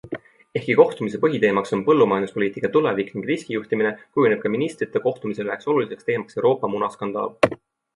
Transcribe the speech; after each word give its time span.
Ehkki 0.59 0.75
kohtumise 0.79 1.19
põhiteemaks 1.25 1.75
on 1.77 1.83
põllumajanduspoliitika 1.91 2.73
tulevik 2.79 3.13
ning 3.19 3.29
riskijuhtimine, 3.33 3.95
kujuneb 4.17 4.45
ka 4.47 4.55
ministrite 4.57 5.07
kohtumisel 5.09 5.53
üheks 5.57 5.75
oluliseks 5.75 6.13
teemaks 6.13 6.43
Euroopa 6.45 6.77
munaskandaal. 6.77 7.59